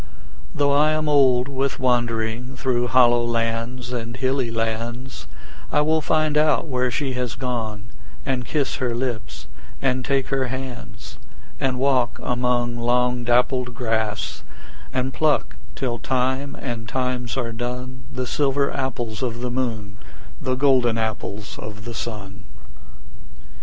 [0.55, 5.27] Though I am old with wandering Through hollow lands and hilly lands,
[5.71, 7.83] I will find out where she has gone,
[8.25, 9.45] And kiss her lips
[9.79, 11.19] and take her hands;
[11.59, 14.41] And walk among long dappled grass,
[14.91, 19.97] And pluck till time and times are done The silver apples of the moon,
[20.41, 22.45] The golden apples of the sun.